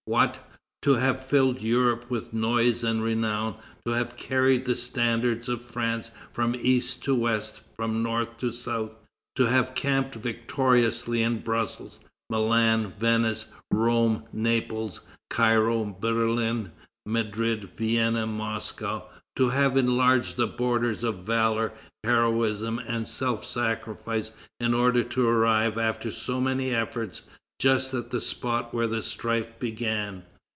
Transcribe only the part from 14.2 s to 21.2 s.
Naples, Cairo, Berlin, Madrid, Vienna, Moscow; to have enlarged the borders of